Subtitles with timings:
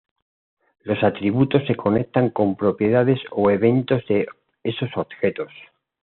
[0.79, 4.25] Los atributos se conectan con propiedades o eventos de
[4.63, 5.51] esos objetos.